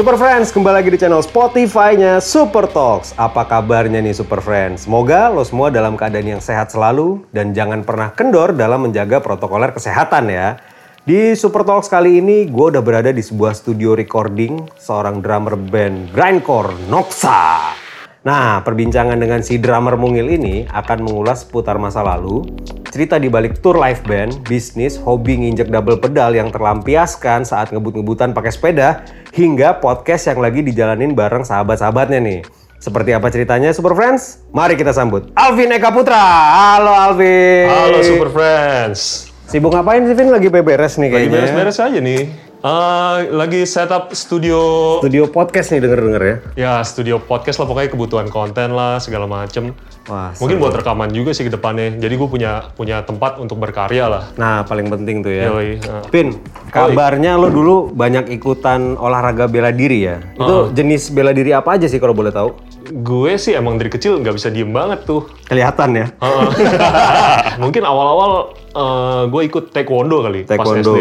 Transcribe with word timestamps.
Super 0.00 0.16
Friends, 0.16 0.48
kembali 0.48 0.80
lagi 0.80 0.88
di 0.88 0.96
channel 0.96 1.20
Spotify-nya 1.20 2.24
Super 2.24 2.64
Talks. 2.64 3.12
Apa 3.20 3.44
kabarnya 3.44 4.00
nih 4.00 4.16
Super 4.16 4.40
Friends? 4.40 4.88
Semoga 4.88 5.28
lo 5.28 5.44
semua 5.44 5.68
dalam 5.68 5.92
keadaan 5.92 6.24
yang 6.24 6.40
sehat 6.40 6.72
selalu 6.72 7.28
dan 7.36 7.52
jangan 7.52 7.84
pernah 7.84 8.08
kendor 8.08 8.56
dalam 8.56 8.88
menjaga 8.88 9.20
protokoler 9.20 9.76
kesehatan 9.76 10.32
ya. 10.32 10.56
Di 11.04 11.36
Super 11.36 11.68
Talks 11.68 11.92
kali 11.92 12.16
ini 12.16 12.48
gue 12.48 12.66
udah 12.72 12.80
berada 12.80 13.12
di 13.12 13.20
sebuah 13.20 13.52
studio 13.52 13.92
recording 13.92 14.72
seorang 14.80 15.20
drummer 15.20 15.52
band 15.52 16.16
grindcore 16.16 16.72
Noxa. 16.88 17.76
Nah, 18.24 18.64
perbincangan 18.64 19.20
dengan 19.20 19.44
si 19.44 19.60
drummer 19.60 20.00
mungil 20.00 20.32
ini 20.32 20.64
akan 20.64 21.12
mengulas 21.12 21.44
seputar 21.44 21.76
masa 21.76 22.00
lalu, 22.00 22.48
cerita 22.90 23.22
di 23.22 23.30
balik 23.30 23.62
tour 23.62 23.78
live 23.78 24.02
band, 24.02 24.42
bisnis, 24.50 24.98
hobi 24.98 25.38
nginjek 25.38 25.70
double 25.70 26.02
pedal 26.02 26.34
yang 26.34 26.50
terlampiaskan 26.50 27.46
saat 27.46 27.70
ngebut-ngebutan 27.70 28.34
pakai 28.34 28.50
sepeda, 28.50 29.06
hingga 29.30 29.78
podcast 29.78 30.26
yang 30.26 30.42
lagi 30.42 30.66
dijalanin 30.66 31.14
bareng 31.14 31.46
sahabat-sahabatnya 31.46 32.18
nih. 32.18 32.40
Seperti 32.82 33.14
apa 33.14 33.30
ceritanya 33.30 33.70
Super 33.70 33.94
Friends? 33.94 34.42
Mari 34.50 34.74
kita 34.74 34.90
sambut 34.90 35.30
Alvin 35.38 35.70
Eka 35.70 35.94
Putra. 35.94 36.18
Halo 36.18 36.90
Alvin. 36.90 37.70
Halo 37.70 38.02
Super 38.02 38.28
Friends. 38.34 39.30
Sibuk 39.46 39.70
ngapain 39.70 40.02
sih 40.06 40.16
Vin? 40.18 40.34
Lagi 40.34 40.50
beberes 40.50 40.98
nih 40.98 41.10
Lagi 41.10 41.30
kayaknya. 41.30 41.34
beres-beres 41.46 41.78
aja 41.78 41.98
nih. 42.02 42.49
Eh, 42.60 43.18
lagi 43.32 43.64
setup 43.64 44.12
studio, 44.12 44.60
Studio 45.00 45.32
podcast 45.32 45.72
nih 45.72 45.80
denger-denger 45.80 46.20
ya. 46.20 46.36
ya 46.52 46.72
studio 46.84 47.16
podcast 47.16 47.56
lah 47.56 47.64
pokoknya 47.64 47.88
kebutuhan 47.96 48.28
konten 48.28 48.76
lah 48.76 49.00
segala 49.00 49.24
macem. 49.24 49.72
Wah, 50.04 50.36
Mungkin 50.36 50.60
buat 50.60 50.76
rekaman 50.76 51.08
juga 51.08 51.32
sih 51.32 51.48
ke 51.48 51.52
depannya. 51.56 51.96
Jadi 51.96 52.20
gue 52.20 52.28
punya 52.28 52.68
punya 52.76 53.00
tempat 53.00 53.40
untuk 53.40 53.56
berkarya 53.56 54.12
lah. 54.12 54.22
Nah, 54.36 54.68
paling 54.68 54.92
penting 54.92 55.24
tuh 55.24 55.32
ya. 55.32 55.48
Yoi. 55.48 55.80
nah. 55.80 56.04
Pin, 56.12 56.36
kabarnya 56.68 57.40
lo 57.40 57.48
dulu 57.48 57.96
banyak 57.96 58.28
ikutan 58.28 58.92
olahraga 59.00 59.48
bela 59.48 59.72
diri 59.72 60.04
ya. 60.04 60.20
Itu 60.36 60.68
jenis 60.76 61.16
bela 61.16 61.32
diri 61.32 61.56
apa 61.56 61.80
aja 61.80 61.88
sih 61.88 61.96
kalau 61.96 62.12
boleh 62.12 62.28
tahu? 62.28 62.52
Gue 62.88 63.36
sih 63.36 63.52
emang 63.52 63.76
dari 63.76 63.92
kecil 63.92 64.16
nggak 64.24 64.34
bisa 64.40 64.48
diem 64.48 64.72
banget 64.72 65.04
tuh. 65.04 65.28
Kelihatan 65.44 65.92
ya. 65.92 66.06
Mungkin 67.62 67.82
awal-awal 67.84 68.32
eh, 68.56 69.22
gue 69.28 69.42
ikut 69.44 69.64
taekwondo 69.74 70.24
kali 70.24 70.48
Taekwondo. 70.48 70.92
pas 70.92 70.96
SD. 70.96 70.98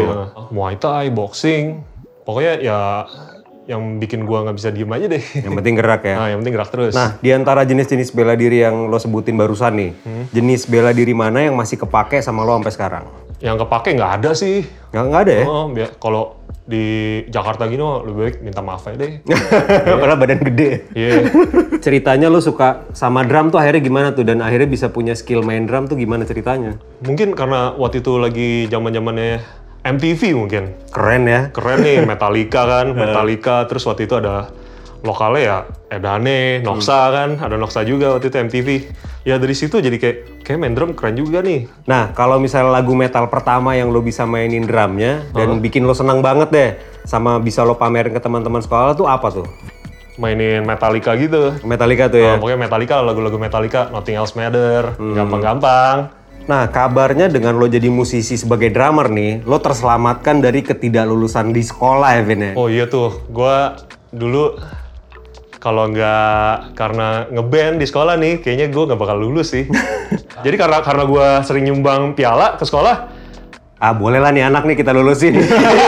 Muay 0.51 0.75
Thai, 0.75 1.07
boxing. 1.13 1.79
Pokoknya 2.27 2.53
ya 2.61 2.79
yang 3.69 4.01
bikin 4.01 4.25
gue 4.25 4.37
nggak 4.37 4.57
bisa 4.57 4.69
diem 4.73 4.89
aja 4.89 5.05
deh. 5.05 5.23
Yang 5.45 5.53
penting 5.61 5.75
gerak 5.77 6.01
ya. 6.01 6.15
Nah, 6.19 6.27
yang 6.33 6.39
penting 6.41 6.55
gerak 6.57 6.69
terus. 6.73 6.93
Nah, 6.97 7.21
di 7.21 7.29
antara 7.29 7.61
jenis-jenis 7.63 8.09
bela 8.11 8.33
diri 8.33 8.65
yang 8.65 8.89
lo 8.89 8.97
sebutin 8.97 9.37
barusan 9.37 9.73
nih, 9.77 9.91
jenis 10.33 10.65
bela 10.65 10.89
diri 10.89 11.13
mana 11.13 11.45
yang 11.45 11.53
masih 11.53 11.77
kepake 11.77 12.19
sama 12.19 12.41
lo 12.41 12.57
sampai 12.57 12.73
sekarang? 12.73 13.05
Yang 13.39 13.65
kepake 13.65 13.89
nggak 13.95 14.11
ada 14.21 14.31
sih. 14.35 14.67
Nggak, 14.91 15.03
nggak 15.09 15.21
ada 15.23 15.33
ya? 15.33 15.45
Oh, 15.47 15.65
biar 15.71 15.89
kalau 15.95 16.39
di 16.69 16.85
Jakarta 17.33 17.65
gini 17.65 17.81
mah 17.81 18.05
lebih 18.05 18.21
baik 18.21 18.37
minta 18.45 18.61
maaf 18.61 18.85
aja 18.85 19.01
deh. 19.01 19.25
Karena 20.01 20.13
badan 20.13 20.39
gede. 20.45 20.85
Iya. 20.93 21.25
Ceritanya 21.81 22.29
lo 22.29 22.37
suka 22.43 22.85
sama 22.93 23.25
drum 23.25 23.49
tuh 23.49 23.57
akhirnya 23.57 23.81
gimana 23.81 24.07
tuh? 24.13 24.21
Dan 24.21 24.45
akhirnya 24.45 24.69
bisa 24.69 24.93
punya 24.93 25.17
skill 25.17 25.41
main 25.41 25.65
drum 25.65 25.89
tuh 25.89 25.97
gimana 25.97 26.29
ceritanya? 26.29 26.77
Mungkin 27.01 27.33
karena 27.33 27.73
waktu 27.73 28.05
itu 28.05 28.21
lagi 28.21 28.49
zaman-zamannya 28.69 29.41
MTV 29.81 30.21
mungkin. 30.37 30.63
Keren 30.93 31.23
ya. 31.25 31.41
Keren 31.49 31.81
nih 31.81 32.05
Metallica 32.05 32.61
kan, 32.69 32.93
Metallica 33.01 33.65
terus 33.65 33.87
waktu 33.89 34.05
itu 34.05 34.19
ada 34.19 34.53
lokalnya 35.01 35.41
ya 35.41 35.57
Edane, 35.89 36.61
Noxa 36.61 37.11
kan, 37.11 37.29
ada 37.39 37.55
Noxa 37.55 37.81
juga 37.87 38.15
waktu 38.15 38.29
itu 38.29 38.37
MTV. 38.37 38.67
Ya 39.27 39.35
dari 39.35 39.53
situ 39.53 39.77
jadi 39.83 39.99
kayak 39.99 40.17
kayak 40.47 40.59
main 40.59 40.73
drum 40.73 40.95
keren 40.95 41.19
juga 41.19 41.43
nih. 41.43 41.67
Nah, 41.85 42.15
kalau 42.15 42.39
misalnya 42.39 42.71
lagu 42.71 42.95
metal 42.95 43.27
pertama 43.27 43.75
yang 43.75 43.91
lo 43.91 43.99
bisa 43.99 44.23
mainin 44.23 44.65
drumnya 44.65 45.27
dan 45.35 45.59
bikin 45.59 45.83
lo 45.85 45.93
senang 45.93 46.23
banget 46.23 46.49
deh, 46.49 46.69
sama 47.03 47.37
bisa 47.37 47.61
lo 47.67 47.75
pamerin 47.75 48.15
ke 48.15 48.21
teman-teman 48.23 48.63
sekolah 48.63 48.95
tuh 48.95 49.05
apa 49.05 49.27
tuh? 49.29 49.47
Mainin 50.19 50.67
Metallica 50.67 51.15
gitu. 51.15 51.55
Metallica 51.63 52.11
tuh 52.11 52.19
ya. 52.19 52.35
Nah, 52.35 52.43
pokoknya 52.43 52.59
Metallica, 52.59 52.95
lagu-lagu 52.99 53.37
Metallica, 53.39 53.87
Nothing 53.87 54.19
Else 54.19 54.35
Matter, 54.35 54.99
gampang-gampang. 54.99 56.11
Nah, 56.49 56.65
kabarnya 56.65 57.29
dengan 57.29 57.55
lo 57.61 57.69
jadi 57.69 57.93
musisi 57.93 58.33
sebagai 58.33 58.73
drummer 58.73 59.07
nih, 59.13 59.45
lo 59.45 59.61
terselamatkan 59.61 60.41
dari 60.41 60.65
ketidaklulusan 60.65 61.53
di 61.53 61.61
sekolah 61.61 62.17
ya, 62.17 62.23
Vin 62.25 62.41
ya? 62.41 62.51
Oh 62.57 62.65
iya 62.65 62.89
tuh, 62.89 63.21
gua 63.29 63.77
dulu 64.09 64.57
kalau 65.59 65.91
nggak 65.91 66.73
karena 66.73 67.27
ngeband 67.29 67.83
di 67.83 67.85
sekolah 67.85 68.15
nih, 68.15 68.39
kayaknya 68.39 68.71
gue 68.71 68.83
nggak 68.87 68.99
bakal 68.99 69.19
lulus 69.19 69.51
sih. 69.51 69.67
Jadi 70.45 70.55
karena 70.55 70.79
karena 70.79 71.03
gue 71.03 71.27
sering 71.43 71.67
nyumbang 71.67 72.15
piala 72.15 72.55
ke 72.55 72.63
sekolah, 72.63 73.19
Ah, 73.79 73.95
boleh 73.95 74.19
lah 74.19 74.35
nih 74.35 74.43
anak 74.43 74.67
nih 74.67 74.75
kita 74.75 74.91
lulusin. 74.91 75.39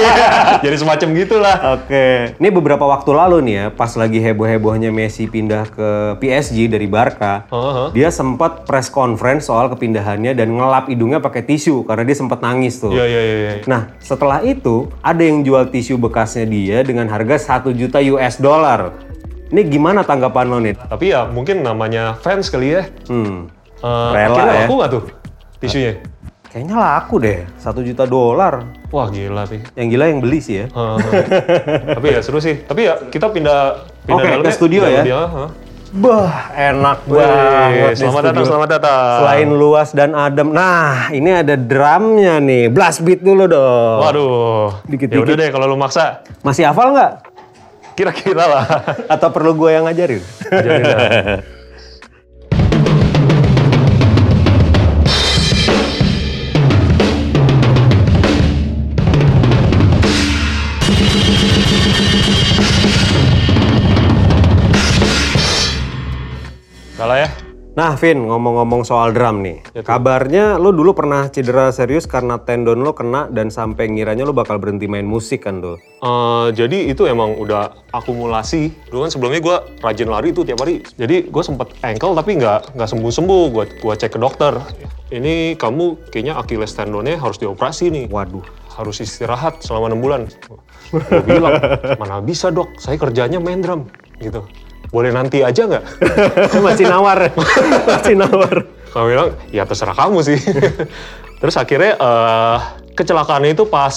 jadi 0.64 0.76
semacam 0.80 1.12
gitulah. 1.12 1.76
Oke. 1.76 2.40
Ini 2.40 2.48
beberapa 2.48 2.88
waktu 2.88 3.12
lalu 3.12 3.44
nih 3.44 3.56
ya, 3.60 3.66
pas 3.68 3.92
lagi 4.00 4.24
heboh-hebohnya 4.24 4.96
Messi 4.96 5.28
pindah 5.28 5.68
ke 5.68 6.16
PSG 6.24 6.72
dari 6.72 6.88
Barca, 6.88 7.52
Heeh. 7.52 7.92
dia 7.92 8.08
sempat 8.08 8.64
press 8.64 8.88
conference 8.88 9.52
soal 9.52 9.68
kepindahannya 9.76 10.32
dan 10.32 10.56
ngelap 10.56 10.88
hidungnya 10.88 11.20
pakai 11.20 11.44
tisu 11.44 11.84
karena 11.84 12.08
dia 12.08 12.16
sempat 12.16 12.40
nangis 12.40 12.80
tuh. 12.80 12.96
Iya 12.96 13.04
iya 13.12 13.22
iya. 13.28 13.36
iya. 13.44 13.52
Nah, 13.68 13.92
setelah 14.00 14.40
itu 14.40 14.88
ada 15.04 15.20
yang 15.28 15.44
jual 15.44 15.68
tisu 15.68 16.00
bekasnya 16.00 16.48
dia 16.48 16.88
dengan 16.88 17.12
harga 17.12 17.60
1 17.60 17.76
juta 17.76 18.00
US 18.00 18.40
dollar. 18.40 19.11
Ini 19.52 19.68
gimana 19.68 20.00
tanggapan 20.02 20.46
lo 20.48 20.58
nih? 20.58 20.76
Tapi 20.78 21.12
ya 21.12 21.28
mungkin 21.28 21.60
namanya 21.60 22.16
fans 22.18 22.48
kali 22.48 22.72
ya. 22.72 22.84
Hmm, 23.08 23.52
Eh, 23.78 24.10
Rela 24.14 24.30
akhirnya 24.30 24.46
ya. 24.46 24.60
laku 24.62 24.74
nggak 24.78 24.92
tuh 24.92 25.04
tisunya? 25.58 25.94
kayaknya 26.46 26.76
laku 26.76 27.16
deh, 27.18 27.38
1 27.58 27.82
juta 27.82 28.04
dolar. 28.06 28.62
Wah 28.88 29.08
gila 29.08 29.44
sih. 29.44 29.58
Yang 29.74 29.88
gila 29.90 30.06
yang 30.06 30.20
beli 30.20 30.38
sih 30.38 30.56
ya. 30.58 30.66
Heeh. 30.70 30.98
Tapi 31.90 32.08
ya 32.08 32.20
seru 32.22 32.38
sih. 32.38 32.62
Tapi 32.62 32.86
ya 32.86 33.00
kita 33.08 33.28
pindah 33.28 33.60
pindah 34.04 34.16
Oke, 34.18 34.28
ke 34.28 34.36
dalamnya, 34.38 34.54
studio 34.54 34.82
ya? 34.86 35.02
dia, 35.02 35.18
heeh. 35.18 35.50
Bah, 35.92 36.32
enak 36.54 37.04
Wih, 37.04 37.20
banget. 37.20 38.00
selamat 38.00 38.22
datang, 38.26 38.46
selamat 38.48 38.70
datang. 38.70 39.16
Selain 39.18 39.50
luas 39.50 39.90
dan 39.92 40.12
adem. 40.14 40.48
Nah, 40.50 41.12
ini 41.12 41.30
ada 41.34 41.56
drumnya 41.56 42.40
nih. 42.40 42.72
Blast 42.72 43.02
beat 43.02 43.20
dulu 43.20 43.44
dong. 43.44 44.00
Waduh. 44.00 44.72
Dikit-dikit. 44.86 45.20
Ya 45.20 45.24
udah 45.26 45.36
deh 45.36 45.50
kalau 45.50 45.66
lu 45.66 45.76
maksa, 45.76 46.24
Masih 46.42 46.64
hafal 46.64 46.96
nggak? 46.96 47.31
Kira-kira 47.96 48.46
lah. 48.48 48.66
Atau 49.08 49.30
perlu 49.32 49.56
gue 49.56 49.70
yang 49.76 49.86
ngajarin? 49.88 50.24
Jadi 50.50 50.82
dah. 50.84 51.00
Nah, 67.82 67.98
Vin, 67.98 68.30
ngomong-ngomong 68.30 68.86
soal 68.86 69.10
drum 69.10 69.42
nih. 69.42 69.58
Ya. 69.74 69.82
Kabarnya 69.82 70.62
lo 70.62 70.70
dulu 70.70 70.94
pernah 70.94 71.34
cedera 71.34 71.74
serius 71.74 72.06
karena 72.06 72.38
tendon 72.38 72.86
lo 72.86 72.94
kena 72.94 73.26
dan 73.34 73.50
sampai 73.50 73.90
ngiranya 73.90 74.22
lo 74.22 74.38
bakal 74.38 74.62
berhenti 74.62 74.86
main 74.86 75.02
musik 75.02 75.50
kan 75.50 75.66
tuh. 75.66 75.82
Eh, 75.82 76.48
jadi 76.54 76.94
itu 76.94 77.10
emang 77.10 77.42
udah 77.42 77.74
akumulasi. 77.90 78.70
Dulu 78.94 79.10
kan 79.10 79.10
sebelumnya 79.10 79.42
gue 79.42 79.58
rajin 79.82 80.14
lari 80.14 80.30
tuh 80.30 80.46
tiap 80.46 80.62
hari. 80.62 80.86
Jadi 80.94 81.26
gue 81.34 81.42
sempet 81.42 81.74
ankle 81.82 82.14
tapi 82.14 82.38
nggak 82.38 82.78
nggak 82.78 82.86
sembuh 82.86 83.14
sembuh. 83.18 83.44
Gue 83.50 83.66
gua 83.82 83.98
cek 83.98 84.14
ke 84.14 84.20
dokter. 84.22 84.62
Ini 85.10 85.58
kamu 85.58 86.14
kayaknya 86.14 86.38
Achilles 86.38 86.78
tendonnya 86.78 87.18
harus 87.18 87.42
dioperasi 87.42 87.90
nih. 87.90 88.06
Waduh. 88.14 88.46
Harus 88.78 89.02
istirahat 89.02 89.66
selama 89.66 89.90
enam 89.90 90.06
bulan. 90.06 90.22
Gue 90.94 91.02
bilang 91.26 91.58
mana 91.98 92.22
bisa 92.22 92.54
dok. 92.54 92.78
Saya 92.78 93.02
kerjanya 93.02 93.42
main 93.42 93.66
drum 93.66 93.90
gitu. 94.22 94.46
Boleh 94.92 95.16
nanti 95.16 95.40
aja 95.40 95.64
nggak? 95.64 95.84
Masih 96.68 96.86
nawar. 96.92 97.32
Masih 97.90 98.16
nawar. 98.20 98.68
Kamu 98.92 99.06
bilang, 99.08 99.30
ya 99.56 99.64
terserah 99.64 99.96
kamu 99.96 100.20
sih. 100.20 100.36
Terus 101.42 101.56
akhirnya 101.56 101.96
eh, 101.96 102.58
kecelakaannya 102.94 103.56
itu 103.56 103.64
pas 103.64 103.96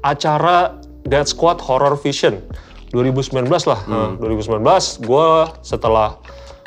acara 0.00 0.80
Dead 1.04 1.28
Squad 1.28 1.60
Horror 1.60 2.00
Vision 2.00 2.40
2019 2.96 3.44
lah. 3.68 3.80
Nah, 3.84 4.16
2019 4.16 5.04
gue 5.04 5.28
setelah 5.60 6.16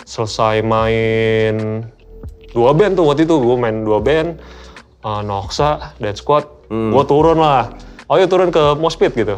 selesai 0.06 0.62
main 0.62 1.84
dua 2.54 2.72
band 2.78 2.96
tuh 2.96 3.04
waktu 3.10 3.28
itu 3.28 3.36
gue 3.42 3.58
main 3.58 3.82
dua 3.82 4.00
band 4.00 4.38
eh, 5.02 5.22
Noxa, 5.26 5.98
Dead 5.98 6.14
Squad, 6.14 6.70
gue 6.70 7.04
turun 7.10 7.42
lah. 7.42 7.74
Oh 8.08 8.16
ya 8.16 8.30
turun 8.30 8.54
ke 8.54 8.78
Mospit 8.78 9.18
gitu. 9.18 9.36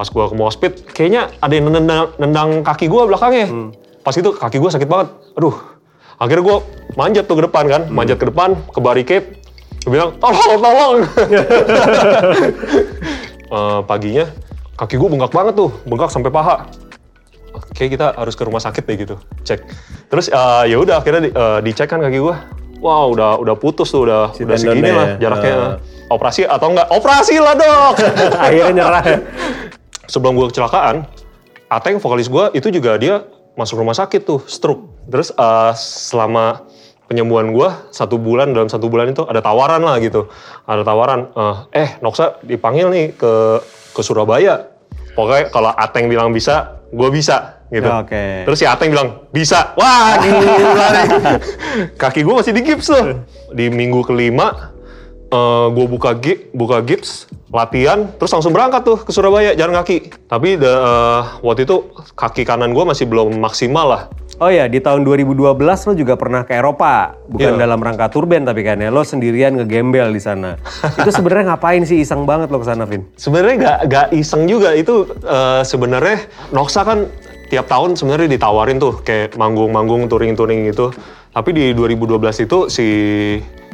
Pas 0.00 0.08
gue 0.08 0.24
ke 0.24 0.32
Mospit, 0.32 0.72
kayaknya 0.88 1.28
ada 1.36 1.52
yang 1.52 1.68
nendang, 1.68 2.16
nendang 2.16 2.64
kaki 2.64 2.88
gue 2.88 3.02
belakangnya. 3.04 3.52
Pas 4.00 4.16
itu 4.16 4.32
kaki 4.32 4.56
gue 4.56 4.72
sakit 4.72 4.88
banget. 4.88 5.12
Aduh, 5.36 5.52
akhirnya 6.16 6.40
gue 6.40 6.56
manjat 6.96 7.28
tuh 7.28 7.36
ke 7.36 7.44
depan 7.44 7.68
kan, 7.68 7.82
manjat 7.92 8.16
ke 8.16 8.24
depan, 8.24 8.56
ke 8.64 8.80
barricade. 8.80 9.36
Gue 9.84 9.92
bilang, 9.92 10.16
tolong, 10.16 10.56
tolong. 10.56 10.96
Eh, 13.50 13.80
paginya, 13.82 14.30
kaki 14.78 14.94
gue 14.94 15.08
bengkak 15.10 15.34
banget 15.34 15.58
tuh, 15.58 15.74
bengkak 15.82 16.06
sampai 16.06 16.30
paha. 16.30 16.70
Oke, 17.50 17.90
kita 17.90 18.14
harus 18.14 18.32
ke 18.32 18.46
rumah 18.46 18.62
sakit 18.62 18.86
deh 18.86 18.94
gitu, 18.96 19.18
cek. 19.42 19.66
Terus 20.06 20.30
eh, 20.30 20.70
ya 20.70 20.78
udah 20.78 21.02
akhirnya 21.02 21.26
di- 21.26 21.34
eh, 21.34 21.58
dicek 21.60 21.90
kan 21.90 21.98
kaki 21.98 22.22
gue. 22.22 22.36
Wow, 22.78 23.10
udah 23.10 23.36
udah 23.36 23.58
putus 23.58 23.90
tuh, 23.90 24.06
udah 24.06 24.30
Si 24.32 24.46
udah 24.46 24.54
segini 24.54 24.88
lah 24.88 25.18
ya. 25.18 25.26
jaraknya. 25.26 25.52
Eh. 25.52 25.74
Operasi 26.08 26.46
atau 26.46 26.70
enggak? 26.70 26.88
Operasi 26.88 27.34
lah 27.36 27.52
dok. 27.52 27.94
Akhirnya 28.46 28.70
nyerah. 28.72 29.02
Sebelum 30.10 30.34
gue 30.34 30.50
kecelakaan, 30.50 31.06
Ateng 31.70 32.02
vokalis 32.02 32.26
gue 32.26 32.50
itu 32.58 32.66
juga 32.74 32.98
dia 32.98 33.22
masuk 33.54 33.78
rumah 33.78 33.94
sakit 33.94 34.26
tuh 34.26 34.42
stroke. 34.50 35.06
Terus 35.06 35.30
eh, 35.30 35.72
selama 35.78 36.66
penyembuhan 37.06 37.54
gue 37.54 37.70
satu 37.94 38.18
bulan 38.18 38.50
dalam 38.50 38.66
satu 38.66 38.90
bulan 38.90 39.14
itu 39.14 39.22
ada 39.22 39.38
tawaran 39.38 39.86
lah 39.86 40.02
gitu. 40.02 40.26
Ada 40.66 40.82
tawaran 40.82 41.30
eh, 41.30 41.86
eh 41.86 41.90
Noksa 42.02 42.42
dipanggil 42.42 42.90
nih 42.90 43.06
ke 43.14 43.62
ke 43.94 44.00
Surabaya. 44.02 44.66
Pokoknya 45.14 45.54
kalau 45.54 45.70
Ateng 45.78 46.10
bilang 46.10 46.34
bisa 46.34 46.82
gue 46.90 47.06
bisa 47.14 47.62
gitu. 47.70 47.86
Ya, 47.86 48.02
oke. 48.02 48.50
terus 48.50 48.58
si 48.58 48.66
Ateng 48.66 48.90
bilang 48.90 49.30
bisa. 49.30 49.78
Wah 49.78 50.18
gila 50.18 50.86
nih. 50.90 51.06
Kaki 52.02 52.26
gue 52.26 52.34
masih 52.34 52.50
di 52.50 52.66
gips 52.66 52.90
tuh. 52.90 53.22
Di 53.54 53.70
minggu 53.70 54.02
kelima 54.02 54.74
gue 55.70 55.86
buka 55.86 56.10
gi- 56.14 56.50
buka 56.50 56.78
gips 56.80 57.30
latihan 57.48 58.10
terus 58.12 58.30
langsung 58.30 58.50
berangkat 58.50 58.82
tuh 58.82 58.98
ke 58.98 59.10
Surabaya 59.10 59.54
jalan 59.54 59.74
kaki 59.76 60.10
tapi 60.24 60.54
da- 60.54 60.78
eh, 60.78 61.22
waktu 61.40 61.64
itu 61.64 61.82
kaki 62.12 62.42
kanan 62.42 62.70
gue 62.70 62.82
masih 62.82 63.06
belum 63.06 63.38
maksimal 63.38 63.86
lah 63.86 64.02
Oh 64.40 64.48
ya, 64.48 64.64
di 64.64 64.80
tahun 64.80 65.04
2012 65.04 65.36
lo 65.60 65.92
juga 65.92 66.16
pernah 66.16 66.48
ke 66.48 66.56
Eropa, 66.56 67.12
bukan 67.28 67.60
Iya. 67.60 67.60
dalam 67.60 67.76
rangka 67.76 68.08
turben 68.08 68.40
tapi 68.40 68.64
kan 68.64 68.80
ya, 68.80 68.88
lo 68.88 69.04
sendirian 69.04 69.52
ngegembel 69.52 70.08
di 70.08 70.16
sana. 70.16 70.56
itu 70.96 71.12
sebenarnya 71.12 71.52
ngapain 71.52 71.84
sih 71.84 72.00
iseng 72.00 72.24
banget 72.24 72.48
lo 72.48 72.56
ke 72.56 72.64
sana, 72.64 72.88
Vin? 72.88 73.04
sebenarnya 73.20 73.56
nggak 73.60 73.78
nggak 73.84 74.06
iseng 74.16 74.48
juga 74.48 74.72
itu 74.72 75.04
eh, 75.20 75.60
sebenarnya 75.60 76.24
Noxa 76.56 76.88
kan 76.88 77.04
tiap 77.52 77.68
tahun 77.68 78.00
sebenarnya 78.00 78.32
ditawarin 78.32 78.80
tuh 78.80 79.04
kayak 79.04 79.36
manggung-manggung 79.36 80.08
touring-touring 80.08 80.72
gitu 80.72 80.88
tapi 81.28 81.52
di 81.52 81.64
2012 81.70 82.16
itu 82.40 82.58
si 82.72 82.86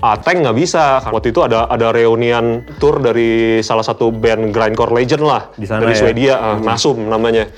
Ateng 0.00 0.44
nggak 0.44 0.56
bisa. 0.56 1.00
Waktu 1.08 1.32
itu 1.32 1.40
ada 1.40 1.68
ada 1.72 1.88
reunian 1.92 2.66
tour 2.76 3.00
dari 3.00 3.60
salah 3.64 3.84
satu 3.84 4.12
band 4.12 4.52
grindcore 4.52 4.92
legend 4.92 5.24
lah. 5.24 5.48
Di 5.56 5.64
sana 5.64 5.84
dari 5.84 5.94
ya? 5.96 6.00
Swedia 6.00 6.34
eh, 6.36 6.56
Nasum 6.60 7.08
namanya. 7.08 7.48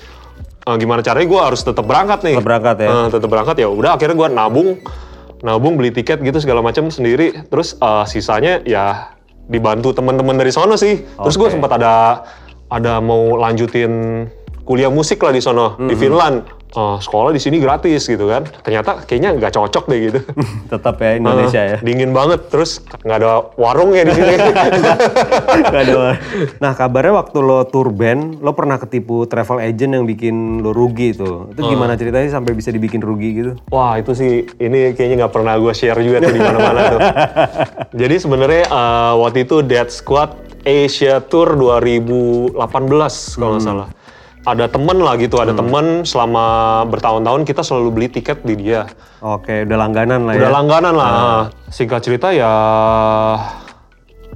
Eh, 0.68 0.76
gimana 0.78 1.02
caranya? 1.02 1.26
Gue 1.26 1.40
harus 1.42 1.60
tetap 1.66 1.82
berangkat 1.82 2.22
nih. 2.22 2.34
Tetap 2.38 2.46
berangkat 2.46 2.76
ya? 2.78 2.88
Eh, 2.88 3.06
tetap 3.10 3.28
berangkat. 3.28 3.56
Ya 3.58 3.68
udah 3.68 3.90
akhirnya 3.98 4.16
gue 4.16 4.28
nabung. 4.30 4.68
Nabung 5.38 5.78
beli 5.78 5.94
tiket 5.94 6.18
gitu 6.22 6.38
segala 6.38 6.62
macam 6.62 6.90
sendiri. 6.90 7.46
Terus 7.50 7.74
eh, 7.78 8.04
sisanya 8.06 8.62
ya 8.62 9.14
dibantu 9.48 9.90
teman-teman 9.96 10.38
dari 10.38 10.54
sono 10.54 10.78
sih. 10.78 11.00
Terus 11.02 11.34
gue 11.34 11.48
Oke. 11.50 11.54
sempat 11.58 11.74
ada 11.74 12.22
ada 12.68 13.00
mau 13.00 13.34
lanjutin 13.40 14.24
kuliah 14.68 14.92
musik 14.92 15.24
lah 15.24 15.32
di 15.32 15.40
sono 15.40 15.80
di 15.80 15.96
Finland 15.96 16.57
Eh, 16.68 16.96
sekolah 17.00 17.32
di 17.32 17.40
sini 17.40 17.64
gratis 17.64 18.04
gitu 18.04 18.28
kan 18.28 18.44
ternyata 18.60 19.00
kayaknya 19.08 19.40
nggak 19.40 19.56
cocok 19.56 19.88
deh 19.88 19.98
gitu 20.12 20.20
Tetap 20.76 21.00
ya 21.00 21.16
Indonesia 21.16 21.62
ya. 21.64 21.76
Eh, 21.76 21.80
dingin 21.80 22.12
banget 22.12 22.44
terus 22.52 22.84
nggak 23.08 23.18
ada 23.24 23.48
warung 23.56 23.96
ya 23.96 24.04
di 24.04 24.12
sini 24.12 24.36
Nggak 25.72 25.82
ada. 25.88 25.96
Nah 26.62 26.72
kabarnya 26.76 27.24
waktu 27.24 27.38
lo 27.40 27.64
tour 27.64 27.88
band, 27.88 28.44
lo 28.44 28.52
pernah 28.52 28.76
ketipu 28.76 29.24
travel 29.24 29.64
agent 29.64 29.96
yang 29.96 30.04
bikin 30.04 30.60
lo 30.60 30.76
rugi 30.76 31.16
tuh. 31.16 31.48
Itu 31.56 31.64
gimana 31.64 31.96
ceritanya 31.96 32.28
sampai 32.28 32.52
bisa 32.52 32.68
dibikin 32.68 33.00
rugi 33.00 33.30
gitu? 33.40 33.52
Wah 33.72 33.96
itu 33.96 34.12
sih 34.12 34.44
ini 34.60 34.92
kayaknya 34.92 35.24
nggak 35.24 35.32
pernah 35.32 35.56
gue 35.56 35.72
share 35.72 35.98
juga 36.04 36.20
tuh 36.20 36.36
di 36.36 36.40
mana-mana 36.40 36.80
tuh. 36.92 37.00
Jadi 37.96 38.14
sebenarnya 38.20 38.64
eh, 38.68 39.12
waktu 39.16 39.48
itu 39.48 39.64
Dead 39.64 39.88
Squad 39.88 40.36
Asia 40.68 41.24
Tour 41.24 41.56
2018 41.56 42.60
kalau 43.40 43.56
nggak 43.56 43.64
salah. 43.64 43.88
Ada 44.48 44.64
temen 44.72 44.96
lah 45.04 45.20
gitu, 45.20 45.36
ada 45.44 45.52
temen 45.52 46.08
selama 46.08 46.80
bertahun-tahun 46.88 47.44
kita 47.44 47.60
selalu 47.60 47.88
beli 47.92 48.08
tiket 48.08 48.40
di 48.48 48.56
dia. 48.56 48.88
Oke, 49.20 49.68
udah 49.68 49.76
langganan 49.76 50.24
lah 50.24 50.40
Udah 50.40 50.48
ya. 50.48 50.54
langganan 50.56 50.94
lah. 50.96 51.12
Singkat 51.68 52.00
cerita 52.00 52.32
ya 52.32 52.48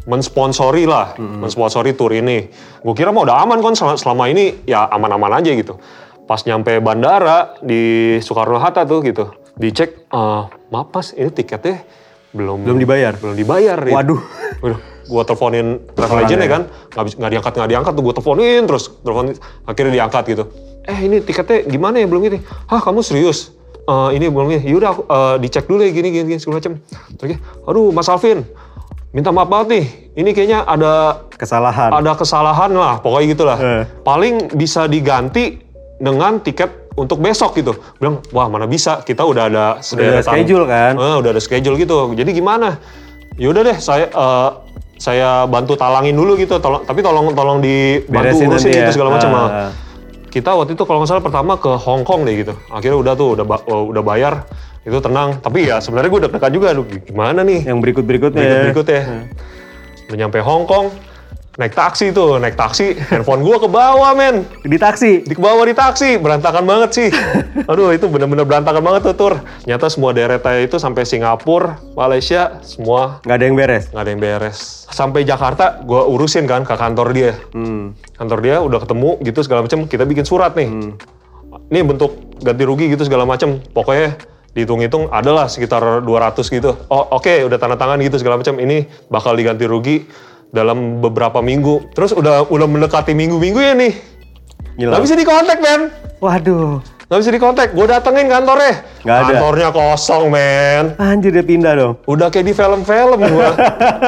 mensponsori 0.04 0.84
lah, 0.84 1.16
mensponsori 1.16 1.96
tour 1.96 2.12
ini. 2.12 2.44
Gue 2.84 2.92
kira 2.92 3.08
mah 3.08 3.24
udah 3.24 3.40
aman 3.40 3.64
kan 3.64 3.72
selama, 3.96 4.28
ini 4.28 4.68
ya 4.68 4.84
aman-aman 4.92 5.40
aja 5.40 5.48
gitu. 5.56 5.80
Pas 6.28 6.44
nyampe 6.44 6.76
bandara 6.84 7.56
di 7.64 8.14
Soekarno 8.20 8.60
Hatta 8.60 8.84
tuh 8.84 9.00
gitu, 9.08 9.32
dicek, 9.56 10.12
"Eh, 10.12 10.42
maaf 10.68 10.92
mas 10.92 11.16
ini 11.16 11.32
tiketnya 11.32 11.88
belum 12.36 12.68
Belum 12.68 12.78
dibayar? 12.78 13.16
belum 13.16 13.32
dibayar. 13.32 13.80
Rit." 13.80 13.96
Waduh. 13.96 14.20
Waduh, 14.60 14.80
gue 15.02 15.22
teleponin 15.22 15.66
travel 15.92 16.18
agent 16.18 16.38
ya 16.38 16.44
ya. 16.44 16.50
kan, 16.50 16.62
nggak 16.88 17.04
bisa- 17.04 17.18
nggak 17.18 17.30
diangkat 17.30 17.52
nggak 17.54 17.70
diangkat 17.70 17.92
tuh 17.92 18.02
gue 18.02 18.14
teleponin 18.14 18.62
terus, 18.64 18.84
telepon 19.00 19.24
akhirnya 19.62 19.92
diangkat 19.94 20.24
gitu. 20.28 20.44
Eh 20.82 20.98
ini 21.00 21.16
tiketnya 21.18 21.58
gimana 21.64 21.96
ya 21.96 22.06
belum 22.06 22.22
ini? 22.24 22.38
Hah 22.66 22.78
kamu 22.78 23.00
serius? 23.00 23.54
Eh, 23.82 24.10
ini 24.14 24.26
belum 24.26 24.46
ini. 24.48 24.62
Yaudah 24.64 24.90
aku 24.90 25.02
eh, 25.04 25.36
dicek 25.38 25.64
dulu 25.64 25.80
ya 25.80 25.90
gini 25.90 26.08
gini, 26.10 26.24
gini 26.28 26.38
segala 26.38 26.58
macam. 26.58 26.72
Terus, 27.16 27.38
aduh 27.62 27.90
Mas 27.90 28.06
Alvin, 28.06 28.46
minta 29.10 29.30
maaf 29.30 29.46
banget 29.46 29.68
nih. 29.68 29.84
Ini 30.12 30.30
kayaknya 30.30 30.58
ada 30.62 31.24
Kesalahan. 31.32 31.90
ada 31.90 32.12
kesalahan 32.12 32.70
lah, 32.70 32.98
pokoknya 32.98 33.26
gitulah. 33.28 33.58
Eh. 33.58 33.82
Paling 34.00 34.52
bisa 34.52 34.86
diganti 34.86 35.58
dengan 35.96 36.38
tiket 36.38 36.92
untuk 36.92 37.18
besok 37.18 37.56
gitu. 37.56 37.72
Bilang, 37.96 38.20
wah 38.30 38.46
mana 38.46 38.66
bisa, 38.66 39.00
kita 39.00 39.24
udah 39.24 39.48
ada 39.48 39.64
sederetan- 39.80 40.36
schedule 40.36 40.66
kan? 40.66 40.94
Eh, 40.94 41.16
udah 41.18 41.30
ada 41.30 41.40
schedule 41.40 41.74
gitu. 41.74 42.12
Jadi 42.12 42.30
gimana? 42.32 42.76
Yaudah 43.34 43.62
deh, 43.64 43.78
saya 43.78 44.06
eh, 44.06 44.48
saya 45.02 45.50
bantu 45.50 45.74
talangin 45.74 46.14
dulu 46.14 46.38
gitu. 46.38 46.62
Tolong, 46.62 46.86
tapi 46.86 47.02
tolong 47.02 47.34
tolong 47.34 47.58
dibantu 47.58 48.38
Beresin 48.38 48.46
urusin 48.46 48.70
gitu 48.70 48.86
ya. 48.86 48.94
segala 48.94 49.10
macam. 49.18 49.30
Ah, 49.34 49.38
ah. 49.42 49.50
ah. 49.50 49.70
Kita 50.30 50.54
waktu 50.54 50.78
itu 50.78 50.86
kalau 50.86 51.02
nggak 51.02 51.10
salah 51.10 51.24
pertama 51.26 51.58
ke 51.58 51.74
Hong 51.74 52.06
Kong 52.06 52.22
deh 52.22 52.38
gitu. 52.38 52.54
Akhirnya 52.70 52.96
udah 53.02 53.12
tuh 53.18 53.28
udah 53.34 53.44
ba- 53.44 53.66
udah 53.66 54.00
bayar, 54.06 54.46
itu 54.86 54.96
tenang. 55.02 55.42
Tapi 55.42 55.66
ya 55.66 55.82
sebenarnya 55.82 56.08
gue 56.08 56.20
deg-degan 56.30 56.52
juga, 56.54 56.66
aduh 56.72 56.86
gimana 56.86 57.42
nih? 57.42 57.66
Yang 57.66 57.78
berikut-berikutnya 57.82 58.40
ya. 58.40 58.50
berikut 58.70 58.86
berikut 58.86 58.86
ya. 58.88 59.02
Udah 60.08 60.16
nyampe 60.22 60.38
Hong 60.40 60.64
Kong, 60.64 60.88
naik 61.60 61.76
taksi 61.76 62.16
tuh, 62.16 62.40
naik 62.40 62.56
taksi, 62.56 62.96
handphone 63.12 63.44
gua 63.44 63.60
ke 63.60 63.68
bawah 63.68 64.16
men. 64.16 64.48
Di 64.64 64.80
taksi. 64.80 65.20
Di 65.20 65.36
bawah 65.36 65.68
di 65.68 65.76
taksi, 65.76 66.16
berantakan 66.16 66.64
banget 66.64 66.90
sih. 66.96 67.08
Aduh 67.70 67.92
itu 67.92 68.08
bener-bener 68.08 68.48
berantakan 68.48 68.80
banget 68.80 69.12
tuh 69.12 69.16
tur. 69.16 69.34
Nyata 69.68 69.92
semua 69.92 70.16
deretnya 70.16 70.64
itu 70.64 70.80
sampai 70.80 71.04
Singapura, 71.04 71.76
Malaysia, 71.92 72.56
semua 72.64 73.20
Nggak 73.28 73.36
ada 73.36 73.44
yang 73.44 73.56
beres. 73.56 73.84
nggak 73.92 74.02
ada 74.02 74.10
yang 74.10 74.22
beres. 74.22 74.58
Sampai 74.88 75.28
Jakarta, 75.28 75.84
gua 75.84 76.08
urusin 76.08 76.48
kan 76.48 76.64
ke 76.64 76.72
kantor 76.72 77.12
dia. 77.12 77.32
Hmm. 77.52 77.92
Kantor 78.16 78.38
dia 78.40 78.56
udah 78.64 78.80
ketemu 78.80 79.10
gitu 79.20 79.40
segala 79.44 79.60
macam, 79.68 79.84
kita 79.84 80.08
bikin 80.08 80.24
surat 80.24 80.56
nih. 80.56 80.96
Ini 81.68 81.80
bentuk 81.84 82.40
ganti 82.40 82.64
rugi 82.64 82.88
gitu 82.88 83.04
segala 83.04 83.28
macam. 83.28 83.60
Pokoknya 83.76 84.16
dihitung-hitung 84.56 85.12
adalah 85.12 85.52
sekitar 85.52 86.00
200 86.00 86.48
gitu. 86.48 86.80
Oh 86.88 87.12
oke 87.12 87.44
udah 87.44 87.60
tanda 87.60 87.76
tangan 87.76 88.00
gitu 88.00 88.16
segala 88.16 88.40
macam. 88.40 88.56
Ini 88.56 88.88
bakal 89.12 89.36
diganti 89.36 89.68
rugi 89.68 90.08
dalam 90.52 91.00
beberapa 91.00 91.40
minggu. 91.40 91.90
Terus 91.96 92.12
udah 92.12 92.46
udah 92.52 92.66
mendekati 92.68 93.16
minggu-minggu 93.16 93.58
ya 93.58 93.72
nih. 93.72 93.92
Gila. 94.76 94.88
Nggak 94.94 95.02
bisa 95.08 95.14
dikontak 95.16 95.58
men. 95.64 95.82
Waduh. 96.20 96.84
Nggak 97.08 97.18
bisa 97.24 97.30
dikontak. 97.32 97.66
Gue 97.72 97.86
datengin 97.88 98.28
kantornya. 98.28 98.84
Nggak 99.02 99.16
ada. 99.16 99.24
Kantornya 99.32 99.68
kosong 99.72 100.24
men. 100.28 100.84
Anjir 101.00 101.32
dia 101.32 101.44
pindah 101.44 101.72
dong. 101.74 101.94
Udah 102.04 102.28
kayak 102.28 102.52
di 102.52 102.54
film-film 102.54 103.18
gua. 103.18 103.50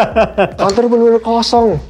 Kantor 0.61 0.85
bener-bener 0.93 1.23
kosong. 1.25 1.81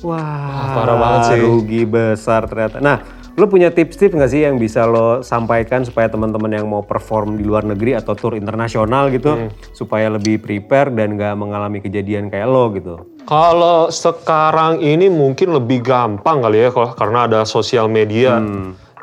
Wah, 0.00 0.72
parah 0.80 0.96
banget 0.96 1.20
sih. 1.36 1.40
Rugi 1.44 1.82
besar 1.84 2.48
ternyata. 2.48 2.80
Nah, 2.80 3.04
lo 3.40 3.48
punya 3.48 3.72
tips-tips 3.72 4.12
nggak 4.12 4.28
sih 4.28 4.44
yang 4.44 4.60
bisa 4.60 4.84
lo 4.84 5.24
sampaikan 5.24 5.80
supaya 5.80 6.06
teman-teman 6.06 6.52
yang 6.52 6.68
mau 6.68 6.84
perform 6.84 7.34
di 7.34 7.42
luar 7.42 7.64
negeri 7.64 7.96
atau 7.96 8.12
tour 8.12 8.36
internasional 8.36 9.08
gitu, 9.08 9.32
Hmm. 9.32 9.48
supaya 9.72 10.12
lebih 10.12 10.38
prepare 10.38 10.92
dan 10.92 11.16
nggak 11.16 11.32
mengalami 11.34 11.80
kejadian 11.80 12.28
kayak 12.28 12.44
lo 12.44 12.68
gitu? 12.70 12.94
Kalau 13.24 13.88
sekarang 13.88 14.78
ini 14.78 15.08
mungkin 15.08 15.56
lebih 15.56 15.80
gampang 15.80 16.44
kali 16.44 16.60
ya 16.60 16.68
kalau- 16.68 16.92
karena 16.92 17.24
ada 17.24 17.40
sosial 17.42 17.88
media. 17.88 18.36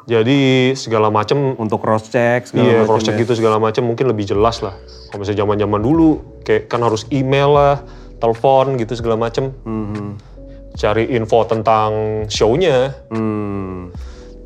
Jadi 0.08 0.72
segala 0.72 1.12
macam 1.12 1.60
Untuk 1.60 1.84
cross 1.84 2.08
check 2.08 2.48
segala 2.48 2.63
iya 2.63 2.74
macam 2.79 2.88
cross 2.88 3.03
check 3.03 3.20
ya. 3.20 3.22
gitu 3.27 3.34
segala 3.36 3.60
macam 3.60 3.84
mungkin 3.84 4.08
lebih 4.08 4.24
jelas 4.24 4.63
lah. 4.63 4.72
Kalau 5.12 5.20
misalnya 5.20 5.44
zaman-zaman 5.44 5.82
dulu 5.84 6.10
kayak 6.48 6.72
kan 6.72 6.79
harus 6.79 7.03
email 7.12 7.51
lah, 7.51 7.75
telepon 8.15 8.79
gitu 8.79 8.96
segala 8.96 9.20
macam. 9.20 9.51
Mhm. 9.67 10.15
Cari 10.79 11.12
info 11.12 11.44
tentang 11.44 12.24
show-nya. 12.32 12.96
Hmm. 13.12 13.91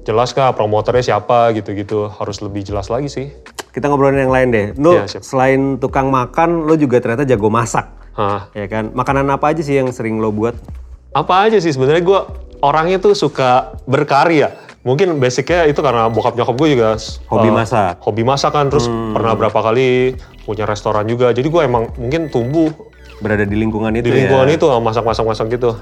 Jelas 0.01 0.34
kah 0.34 0.50
promotornya 0.58 1.13
siapa 1.13 1.53
gitu-gitu. 1.53 2.10
Harus 2.10 2.41
lebih 2.41 2.65
jelas 2.65 2.89
lagi 2.89 3.08
sih. 3.10 3.29
Kita 3.72 3.88
ngobrolin 3.88 4.20
yang 4.20 4.34
lain 4.34 4.48
deh. 4.51 4.67
Iya, 4.75 5.08
siap. 5.08 5.24
selain 5.24 5.77
tukang 5.77 6.10
makan, 6.12 6.67
lo 6.67 6.75
juga 6.75 7.00
ternyata 7.00 7.24
jago 7.24 7.48
masak, 7.48 7.88
Hah. 8.17 8.51
ya 8.51 8.67
kan? 8.67 8.91
Makanan 8.91 9.29
apa 9.31 9.55
aja 9.55 9.63
sih 9.63 9.79
yang 9.79 9.88
sering 9.96 10.20
lo 10.20 10.34
buat? 10.34 10.58
Apa 11.15 11.48
aja 11.48 11.62
sih 11.62 11.72
sebenarnya 11.72 12.03
gue 12.03 12.20
orangnya 12.60 13.00
tuh 13.00 13.15
suka 13.15 13.77
berkarya. 13.88 14.58
Mungkin 14.81 15.22
basicnya 15.22 15.70
itu 15.70 15.77
karena 15.79 16.10
bokap 16.10 16.34
nyokap 16.34 16.58
gue 16.58 16.67
juga 16.74 16.98
Hobi 17.29 17.48
eh, 17.48 17.53
masak. 17.53 18.01
Hobi 18.01 18.24
masak 18.25 18.51
kan, 18.51 18.67
terus 18.67 18.89
pernah 18.89 19.38
berapa 19.38 19.60
kali 19.62 20.17
punya 20.43 20.65
restoran 20.65 21.05
juga. 21.05 21.29
Jadi 21.31 21.48
gue 21.48 21.62
emang 21.62 21.93
mungkin 21.96 22.27
tumbuh 22.34 22.74
Berada 23.22 23.46
di 23.46 23.53
lingkungan 23.53 23.93
itu 23.93 24.10
di 24.10 24.25
lingkungan 24.25 24.50
ya. 24.50 24.58
itu 24.58 24.65
masak-masak-masak 24.65 25.46
gitu. 25.53 25.77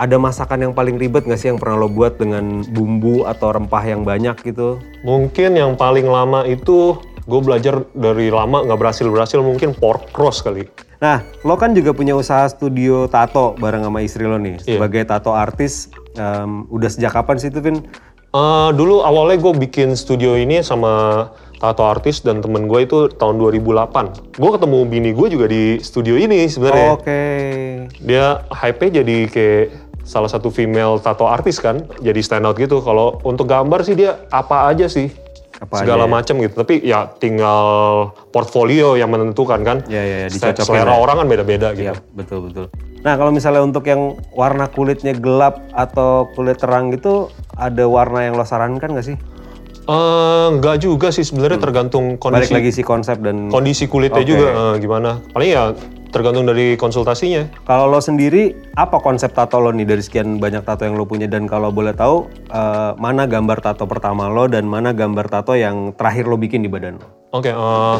Ada 0.00 0.16
masakan 0.16 0.64
yang 0.64 0.72
paling 0.72 0.96
ribet 0.96 1.28
nggak 1.28 1.36
sih 1.36 1.52
yang 1.52 1.60
pernah 1.60 1.84
lo 1.84 1.92
buat 1.92 2.16
dengan 2.16 2.64
bumbu 2.72 3.28
atau 3.28 3.52
rempah 3.52 3.84
yang 3.84 4.00
banyak 4.00 4.32
gitu? 4.48 4.80
Mungkin 5.04 5.60
yang 5.60 5.76
paling 5.76 6.08
lama 6.08 6.48
itu 6.48 6.96
gue 7.28 7.40
belajar 7.44 7.84
dari 7.92 8.32
lama 8.32 8.64
nggak 8.64 8.80
berhasil 8.80 9.04
berhasil 9.04 9.44
mungkin 9.44 9.76
pork 9.76 10.08
roast 10.16 10.40
kali. 10.40 10.64
Nah, 11.04 11.20
lo 11.44 11.60
kan 11.60 11.76
juga 11.76 11.92
punya 11.92 12.16
usaha 12.16 12.48
studio 12.48 13.12
tato 13.12 13.52
bareng 13.60 13.84
sama 13.84 14.00
istri 14.00 14.24
lo 14.24 14.40
nih. 14.40 14.56
Iya. 14.64 14.80
Sebagai 14.80 15.04
tato 15.04 15.36
artis, 15.36 15.92
em, 16.16 16.64
udah 16.72 16.88
sejak 16.88 17.12
kapan 17.12 17.36
sih 17.36 17.52
itu, 17.52 17.60
Vin? 17.60 17.84
Eh, 18.30 18.70
dulu 18.78 19.02
awalnya 19.02 19.42
gue 19.42 19.52
bikin 19.68 19.98
studio 19.98 20.38
ini 20.38 20.62
sama 20.62 21.26
tato 21.60 21.82
artis 21.84 22.22
dan 22.22 22.40
temen 22.40 22.70
gue 22.70 22.88
itu 22.88 23.10
tahun 23.20 23.36
2008. 23.36 24.38
Gue 24.38 24.50
ketemu 24.54 24.78
bini 24.88 25.10
gue 25.12 25.28
juga 25.28 25.46
di 25.50 25.76
studio 25.82 26.14
ini 26.16 26.48
sebenarnya. 26.48 26.88
Oke. 26.94 27.20
Dia 28.00 28.40
hype-nya 28.48 29.02
jadi 29.02 29.16
kayak 29.28 29.89
salah 30.10 30.26
satu 30.26 30.50
female 30.50 30.98
tato 30.98 31.30
artis 31.30 31.62
kan, 31.62 31.86
jadi 32.02 32.18
stand 32.18 32.42
out 32.42 32.58
gitu. 32.58 32.82
Kalau 32.82 33.22
untuk 33.22 33.46
gambar 33.46 33.86
sih 33.86 33.94
dia 33.94 34.26
apa 34.34 34.66
aja 34.66 34.90
sih. 34.90 35.06
Apa 35.62 35.84
segala 35.84 36.08
aja 36.08 36.10
ya? 36.10 36.14
macam 36.18 36.34
gitu. 36.42 36.54
Tapi 36.58 36.74
ya 36.82 37.06
tinggal 37.20 37.60
portfolio 38.34 38.98
yang 38.98 39.14
menentukan 39.14 39.62
kan. 39.62 39.86
Ya, 39.86 40.02
ya, 40.02 40.16
ya, 40.26 40.56
Selera 40.58 40.96
ya. 40.96 40.98
orang 40.98 41.22
kan 41.22 41.26
beda-beda 41.30 41.70
gitu. 41.78 41.94
Iya, 41.94 41.94
betul 42.16 42.50
betul. 42.50 42.66
Nah, 43.00 43.14
kalau 43.16 43.30
misalnya 43.32 43.62
untuk 43.64 43.86
yang 43.86 44.18
warna 44.34 44.66
kulitnya 44.68 45.14
gelap 45.14 45.62
atau 45.72 46.28
kulit 46.34 46.58
terang 46.58 46.90
gitu, 46.90 47.30
ada 47.56 47.86
warna 47.86 48.26
yang 48.26 48.34
lo 48.36 48.44
sarankan 48.44 48.92
nggak 48.92 49.06
sih? 49.14 49.16
Eh, 49.90 50.48
nggak 50.60 50.76
juga 50.84 51.08
sih 51.10 51.24
sebenarnya 51.24 51.58
tergantung 51.58 52.14
Hmm. 52.14 52.30
Balik 52.30 52.46
kondisi 52.46 52.52
lagi 52.52 52.70
si 52.70 52.82
konsep 52.84 53.16
dan 53.24 53.48
kondisi 53.48 53.84
kulitnya 53.88 54.22
Oke. 54.22 54.30
juga 54.30 54.46
eh, 54.52 54.74
gimana. 54.78 55.10
Paling 55.32 55.50
ya 55.50 55.64
tergantung 56.10 56.46
dari 56.46 56.74
konsultasinya. 56.74 57.46
kalau 57.64 57.90
lo 57.90 58.02
sendiri 58.02 58.54
apa 58.74 58.98
konsep 58.98 59.30
tato 59.30 59.62
lo 59.62 59.70
nih 59.70 59.86
dari 59.86 60.02
sekian 60.02 60.42
banyak 60.42 60.66
tato 60.66 60.84
yang 60.84 60.98
lo 60.98 61.06
punya 61.06 61.30
dan 61.30 61.46
kalau 61.46 61.70
boleh 61.70 61.94
tahu 61.94 62.26
eh, 62.50 62.92
mana 62.98 63.24
gambar 63.30 63.62
tato 63.62 63.86
pertama 63.86 64.26
lo 64.26 64.50
dan 64.50 64.66
mana 64.66 64.90
gambar 64.90 65.30
tato 65.30 65.54
yang 65.54 65.94
terakhir 65.94 66.26
lo 66.26 66.36
bikin 66.36 66.66
di 66.66 66.70
badan 66.70 66.98
lo? 66.98 67.06
Oke, 67.30 67.54
eh, 67.54 67.98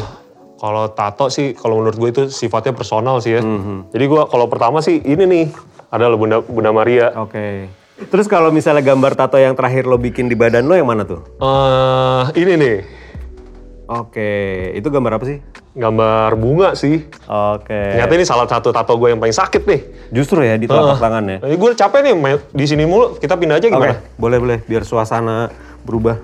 kalau 0.61 0.93
tato 0.93 1.25
sih, 1.33 1.57
kalau 1.57 1.81
menurut 1.81 1.97
gue 1.97 2.09
itu 2.13 2.23
sifatnya 2.29 2.77
personal 2.77 3.17
sih 3.17 3.33
ya. 3.33 3.41
Jadi 3.89 4.05
gue 4.05 4.21
kalau 4.29 4.45
pertama 4.45 4.77
sih 4.77 5.01
ini 5.01 5.25
nih, 5.25 5.45
ada 5.89 6.05
loh 6.05 6.21
Bunda 6.21 6.37
Bunda 6.45 6.69
Maria. 6.69 7.09
Oke. 7.17 7.65
Terus 7.97 8.25
kalau 8.29 8.49
misalnya 8.53 8.85
gambar 8.85 9.13
tato 9.13 9.41
yang 9.41 9.57
terakhir 9.57 9.89
lo 9.89 9.97
bikin 9.97 10.29
di 10.29 10.37
badan 10.37 10.69
lo 10.69 10.77
yang 10.77 10.85
mana 10.85 11.01
tuh? 11.01 11.21
Eh, 11.41 12.23
ini 12.45 12.53
nih, 12.61 12.75
Oke, 13.91 14.71
itu 14.71 14.87
gambar 14.87 15.19
apa 15.19 15.25
sih? 15.27 15.39
gambar 15.71 16.35
bunga 16.35 16.75
sih. 16.75 17.07
Oke. 17.27 17.95
Ternyata 17.95 18.13
ini 18.15 18.25
salah 18.27 18.47
satu 18.47 18.75
tato 18.75 18.91
gue 18.99 19.15
yang 19.15 19.19
paling 19.23 19.35
sakit 19.35 19.63
nih. 19.63 19.81
Justru 20.11 20.43
ya 20.43 20.59
di 20.59 20.67
telapak 20.67 20.99
tangan 20.99 21.23
ya. 21.27 21.37
Gue 21.55 21.71
capek 21.75 21.99
nih 22.03 22.15
di 22.51 22.65
sini 22.67 22.83
mulu. 22.83 23.15
Kita 23.15 23.39
pindah 23.39 23.59
aja 23.59 23.67
gimana? 23.71 23.99
boleh 24.19 24.37
boleh 24.39 24.59
biar 24.67 24.83
suasana 24.83 25.47
berubah. 25.87 26.19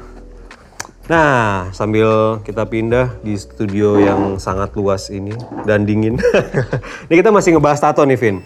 Nah, 1.07 1.71
sambil 1.71 2.43
kita 2.43 2.67
pindah 2.67 3.23
di 3.23 3.39
studio 3.39 3.95
yang 3.95 4.43
sangat 4.43 4.75
luas 4.75 5.07
ini 5.07 5.31
dan 5.63 5.87
dingin. 5.87 6.19
ini 7.07 7.15
kita 7.15 7.31
masih 7.31 7.55
ngebahas 7.55 7.79
tato 7.79 8.03
nih, 8.03 8.19
Vin. 8.19 8.43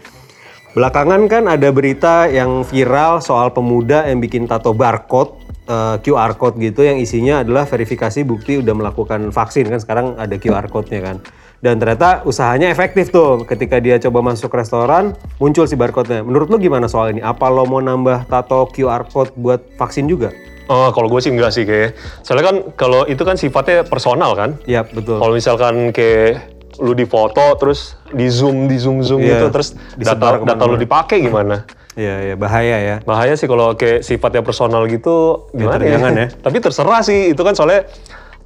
Belakangan 0.78 1.26
kan 1.26 1.50
ada 1.50 1.74
berita 1.74 2.30
yang 2.30 2.62
viral 2.62 3.18
soal 3.18 3.50
pemuda 3.50 4.06
yang 4.06 4.22
bikin 4.22 4.46
tato 4.46 4.78
barcode, 4.78 5.41
eh, 5.72 5.96
QR 6.04 6.36
code 6.36 6.60
gitu 6.60 6.84
yang 6.84 7.00
isinya 7.00 7.48
adalah 7.48 7.64
verifikasi 7.64 8.28
bukti 8.28 8.60
udah 8.60 8.76
melakukan 8.76 9.32
vaksin 9.32 9.72
kan 9.72 9.80
sekarang 9.80 10.20
ada 10.20 10.36
QR 10.36 10.68
code-nya 10.68 11.00
kan. 11.00 11.18
Dan 11.62 11.78
ternyata 11.78 12.26
usahanya 12.26 12.74
efektif 12.74 13.14
tuh 13.14 13.46
ketika 13.46 13.78
dia 13.78 14.02
coba 14.02 14.34
masuk 14.34 14.50
restoran 14.50 15.14
muncul 15.38 15.70
si 15.70 15.78
barcode-nya. 15.78 16.26
Menurut 16.26 16.50
lu 16.50 16.58
gimana 16.58 16.90
soal 16.90 17.14
ini? 17.14 17.22
Apa 17.22 17.54
lo 17.54 17.70
mau 17.70 17.78
nambah 17.78 18.26
tato 18.26 18.66
QR 18.74 19.06
code 19.06 19.30
buat 19.38 19.62
vaksin 19.78 20.10
juga? 20.10 20.34
Oh, 20.66 20.90
kalau 20.90 21.06
gue 21.06 21.22
sih 21.22 21.30
enggak 21.30 21.54
sih 21.54 21.62
kayak. 21.70 21.94
Soalnya 22.26 22.46
kan 22.50 22.58
kalau 22.74 23.06
itu 23.06 23.22
kan 23.22 23.38
sifatnya 23.38 23.86
personal 23.86 24.34
kan. 24.34 24.58
Iya, 24.66 24.90
betul. 24.90 25.22
Kalau 25.22 25.34
misalkan 25.38 25.94
kayak 25.94 26.50
lu 26.82 26.98
di 26.98 27.06
foto 27.06 27.44
terus 27.62 27.94
di 28.10 28.26
zoom 28.26 28.66
di 28.66 28.82
zoom 28.82 29.06
zoom 29.06 29.22
Iya, 29.22 29.38
gitu 29.38 29.46
terus 29.54 29.78
disebar 29.94 30.42
data 30.42 30.58
data 30.58 30.64
lu 30.66 30.82
dipakai 30.82 31.22
gimana? 31.22 31.62
Iya, 32.00 32.16
iya, 32.32 32.36
bahaya 32.40 32.78
ya. 32.80 32.96
Bahaya 33.04 33.36
sih 33.36 33.52
kalau 33.52 33.76
kayak 33.76 34.08
sifatnya 34.08 34.42
personal 34.44 34.88
gitu 34.88 35.48
gimana 35.52 35.84
ya? 35.84 36.00
jangan 36.00 36.14
ya. 36.16 36.28
Tapi 36.32 36.58
terserah 36.64 37.02
sih 37.04 37.36
itu 37.36 37.42
kan 37.44 37.52
soalnya 37.52 37.84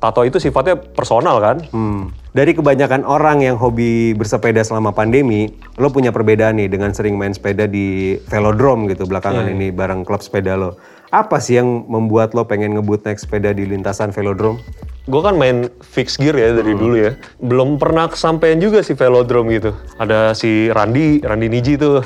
tato 0.02 0.22
itu 0.25 0.38
sifatnya 0.42 0.75
personal 0.78 1.38
kan. 1.38 1.62
Hmm. 1.70 2.10
Dari 2.36 2.52
kebanyakan 2.52 3.08
orang 3.08 3.46
yang 3.46 3.56
hobi 3.56 4.12
bersepeda 4.12 4.60
selama 4.66 4.92
pandemi, 4.92 5.56
lo 5.80 5.88
punya 5.88 6.12
perbedaan 6.12 6.60
nih 6.60 6.68
dengan 6.68 6.92
sering 6.92 7.16
main 7.16 7.32
sepeda 7.32 7.64
di 7.70 8.20
velodrome 8.28 8.92
gitu 8.92 9.08
belakangan 9.08 9.48
ini 9.48 9.72
bareng 9.72 10.04
klub 10.04 10.20
sepeda 10.20 10.60
lo. 10.60 10.75
Apa 11.14 11.40
sih 11.40 11.62
yang 11.62 11.88
membuat 11.88 12.36
lo 12.36 12.44
pengen 12.44 12.75
ngebut 12.75 13.08
naik 13.08 13.22
sepeda 13.22 13.56
di 13.56 13.64
lintasan 13.64 14.12
velodrome? 14.12 14.60
Gue 15.06 15.22
kan 15.22 15.38
main 15.38 15.70
fix 15.86 16.18
gear 16.18 16.34
ya 16.34 16.58
dari 16.58 16.74
dulu 16.74 16.98
ya. 16.98 17.14
Belum 17.40 17.78
pernah 17.78 18.10
kesampaian 18.10 18.58
juga 18.58 18.82
sih 18.82 18.98
velodrome 18.98 19.54
gitu. 19.54 19.72
Ada 20.02 20.34
si 20.34 20.68
Randi, 20.74 21.22
Randi 21.22 21.48
Niji 21.48 21.78
tuh. 21.78 22.02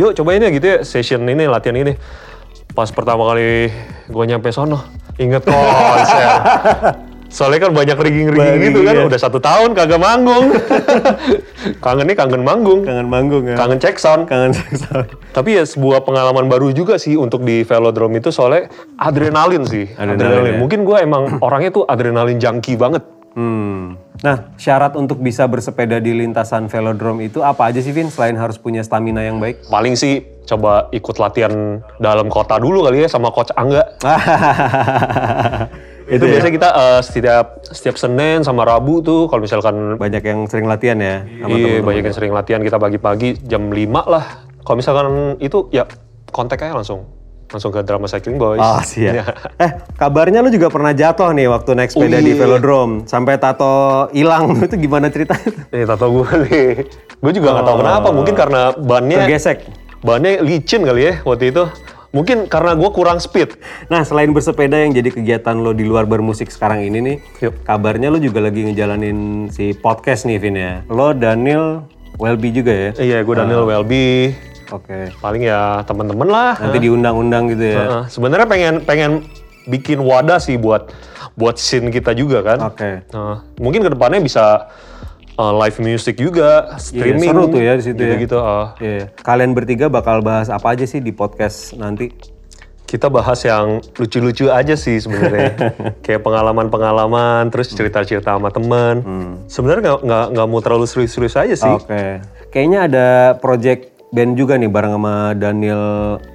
Yuk 0.00 0.16
cobain 0.16 0.40
ya 0.40 0.48
gitu 0.48 0.66
ya 0.66 0.78
session 0.82 1.28
ini, 1.28 1.44
latihan 1.44 1.76
ini. 1.76 1.92
Pas 2.72 2.88
pertama 2.88 3.28
kali 3.28 3.68
gue 4.08 4.24
nyampe 4.24 4.48
sono, 4.48 4.80
inget 5.20 5.44
konser. 5.44 6.28
Soalnya 7.32 7.64
kan 7.64 7.72
banyak 7.72 7.96
rigging-rigging 7.96 8.60
gitu 8.60 8.80
kan, 8.84 8.92
iya. 8.92 9.08
udah 9.08 9.16
satu 9.16 9.40
tahun 9.40 9.72
kagak 9.72 9.96
manggung. 9.96 10.52
kangen 11.84 12.04
nih 12.04 12.16
kangen 12.16 12.44
manggung, 12.44 12.84
Kangen 12.84 13.08
manggung 13.08 13.48
ya? 13.48 13.56
kangen 13.56 13.80
check 13.80 13.96
sound. 13.96 14.28
Kangen 14.28 14.52
seksual. 14.52 15.08
Tapi 15.32 15.56
ya 15.56 15.64
sebuah 15.64 16.04
pengalaman 16.04 16.52
baru 16.52 16.76
juga 16.76 17.00
sih 17.00 17.16
untuk 17.16 17.40
di 17.40 17.64
velodrome 17.64 18.20
itu 18.20 18.28
soalnya 18.28 18.68
adrenalin 19.00 19.64
sih. 19.64 19.88
Adrenalin 19.96 20.56
ya. 20.56 20.60
Mungkin 20.60 20.84
gue 20.84 20.96
emang 21.00 21.40
orangnya 21.40 21.72
tuh 21.72 21.84
adrenalin 21.88 22.36
junkie 22.36 22.76
banget. 22.76 23.00
Hmm. 23.32 23.96
Nah, 24.20 24.52
syarat 24.60 24.92
untuk 24.94 25.24
bisa 25.24 25.48
bersepeda 25.48 25.98
di 25.98 26.12
lintasan 26.12 26.68
velodrome 26.68 27.26
itu 27.26 27.40
apa 27.40 27.72
aja 27.72 27.80
sih, 27.80 27.90
Vin? 27.90 28.12
Selain 28.12 28.36
harus 28.36 28.60
punya 28.60 28.84
stamina 28.84 29.24
yang 29.24 29.40
baik? 29.40 29.66
Paling 29.72 29.96
sih 29.96 30.20
coba 30.44 30.92
ikut 30.92 31.16
latihan 31.16 31.80
dalam 31.96 32.28
kota 32.28 32.60
dulu 32.60 32.84
kali 32.84 33.04
ya 33.04 33.08
sama 33.08 33.32
coach 33.32 33.50
Angga. 33.56 33.82
itu 36.12 36.24
ya? 36.28 36.28
biasanya 36.28 36.52
kita 36.52 36.68
eh, 36.76 37.00
setiap 37.00 37.46
setiap 37.72 37.96
Senin 37.96 38.44
sama 38.44 38.68
Rabu 38.68 39.00
tuh 39.00 39.30
kalau 39.30 39.46
misalkan 39.46 39.96
Banyak 39.96 40.22
yang 40.22 40.44
sering 40.50 40.66
latihan 40.68 40.98
ya? 41.00 41.24
sama 41.24 41.56
iya 41.56 41.80
banyak 41.80 42.04
yang 42.04 42.16
sering 42.16 42.32
latihan 42.34 42.60
kita 42.60 42.76
pagi-pagi 42.76 43.40
jam 43.48 43.72
5 43.72 44.12
lah. 44.12 44.44
Kalau 44.62 44.76
misalkan 44.76 45.40
itu 45.40 45.72
ya 45.72 45.88
kontak 46.30 46.62
aja 46.62 46.76
langsung 46.76 47.21
langsung 47.52 47.68
ke 47.68 47.80
drama 47.80 48.04
cycling 48.04 48.36
boys. 48.36 48.58
Oh 48.58 48.80
siap. 48.80 49.12
Iya. 49.12 49.24
Eh 49.62 49.70
kabarnya 49.94 50.40
lu 50.40 50.48
juga 50.48 50.66
pernah 50.66 50.90
jatuh 50.90 51.30
nih 51.30 51.46
waktu 51.46 51.70
naik 51.72 51.92
sepeda 51.92 52.16
Oh, 52.16 52.20
di 52.20 52.32
iya. 52.32 52.40
velodrome. 52.40 52.94
Sampai 53.04 53.36
tato 53.36 53.72
hilang. 54.10 54.56
itu 54.66 54.76
gimana 54.76 55.06
ceritanya? 55.06 55.52
Nih 55.72 55.84
tato 55.84 56.06
gue 56.08 56.28
nih. 56.42 56.70
Gue 57.18 57.32
juga 57.32 57.48
nggak 57.52 57.64
tahu 57.64 57.76
kenapa. 57.78 58.08
Mungkin 58.10 58.34
karena 58.34 58.60
bannya 58.72 59.18
Tergesek. 59.22 59.58
bannya 60.00 60.40
licin 60.40 60.82
kali 60.82 61.02
ya 61.04 61.14
waktu 61.22 61.52
itu. 61.52 61.64
Mungkin 62.10 62.44
karena 62.44 62.76
gue 62.76 62.90
kurang 62.90 63.16
speed. 63.16 63.56
Nah 63.88 64.02
selain 64.02 64.28
bersepeda 64.30 64.76
yang 64.76 64.92
jadi 64.92 65.08
kegiatan 65.08 65.56
lo 65.56 65.72
di 65.72 65.80
luar 65.82 66.04
bermusik 66.04 66.50
sekarang 66.50 66.82
ini 66.82 66.98
nih. 67.00 67.16
Yuk. 67.40 67.64
Kabarnya 67.64 68.08
lu 68.08 68.18
juga 68.18 68.40
lagi 68.40 68.64
ngejalanin 68.64 69.48
si 69.48 69.72
podcast 69.72 70.24
nih 70.24 70.36
Vin 70.36 70.56
ya. 70.56 70.84
Lo 70.88 71.12
Daniel 71.12 71.88
Welby 72.20 72.52
juga 72.52 72.68
ya? 72.68 72.90
Iya, 72.94 73.18
gue 73.24 73.34
Daniel 73.34 73.64
Welby. 73.64 74.36
Oke. 74.72 75.12
Paling 75.20 75.42
ya 75.44 75.84
teman-teman 75.84 76.28
lah. 76.28 76.52
Nanti 76.56 76.78
diundang-undang 76.82 77.52
gitu 77.52 77.64
ya? 77.64 77.78
Heeh. 77.78 78.02
Sebenarnya 78.08 78.46
pengen 78.48 78.74
pengen 78.82 79.10
bikin 79.68 80.02
wadah 80.02 80.42
sih 80.42 80.58
buat 80.58 80.90
buat 81.36 81.56
scene 81.60 81.92
kita 81.92 82.16
juga 82.16 82.42
kan. 82.42 82.58
Oke. 82.72 83.04
Nah, 83.12 83.44
mungkin 83.60 83.84
ke 83.84 83.90
depannya 83.92 84.20
bisa 84.20 84.68
uh, 85.36 85.52
live 85.62 85.78
music 85.80 86.18
juga, 86.18 86.76
streaming. 86.76 87.32
seru 87.32 87.44
tuh 87.48 87.62
ya 87.62 87.72
di 87.78 87.84
situ 87.84 88.02
ya. 88.02 88.16
gitu, 88.20 88.36
uh, 88.40 88.76
Iya. 88.80 89.12
Kalian 89.20 89.56
bertiga 89.56 89.88
bakal 89.88 90.20
bahas 90.20 90.52
apa 90.52 90.76
aja 90.76 90.84
sih 90.84 91.00
di 91.00 91.12
podcast 91.12 91.76
nanti? 91.76 92.12
kita 92.92 93.08
bahas 93.08 93.40
yang 93.40 93.80
lucu-lucu 93.96 94.52
aja 94.52 94.76
sih 94.76 95.00
sebenarnya. 95.00 95.72
Kayak 96.04 96.28
pengalaman-pengalaman, 96.28 97.48
terus 97.48 97.72
cerita-cerita 97.72 98.36
sama 98.36 98.52
temen. 98.52 99.00
Sebenarnya 99.48 99.80
nggak 99.80 100.00
nggak 100.04 100.26
nggak 100.36 100.46
mau 100.52 100.60
terlalu 100.60 100.84
serius-serius 100.84 101.40
aja 101.40 101.56
sih. 101.56 101.72
Oke. 101.72 102.20
Kayaknya 102.52 102.78
ada 102.92 103.06
project 103.40 103.91
band 104.12 104.36
juga 104.36 104.60
nih 104.60 104.68
bareng 104.68 105.00
sama 105.00 105.32
Daniel 105.32 105.84